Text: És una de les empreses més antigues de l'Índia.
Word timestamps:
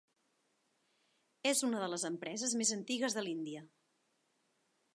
És 1.49 1.61
una 1.67 1.83
de 1.83 1.89
les 1.95 2.05
empreses 2.09 2.55
més 2.63 2.73
antigues 2.79 3.19
de 3.19 3.25
l'Índia. 3.27 3.63